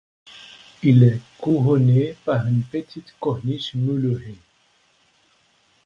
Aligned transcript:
Il 0.81 1.03
est 1.03 1.19
couronné 1.37 2.15
par 2.25 2.47
une 2.47 2.63
petite 2.63 3.13
corniche 3.19 3.75
moulurée. 3.75 4.33